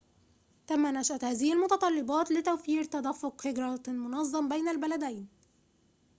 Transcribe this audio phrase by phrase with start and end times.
[0.67, 5.27] تم نشأة هذه المتطلبات لتوفير تدفق هجرةٍ مُنظمٍ بين البلدين